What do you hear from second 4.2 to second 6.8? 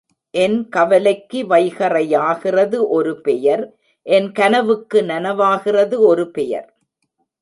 கனவுக்கு நனவாகிறது ஒருபெயர்.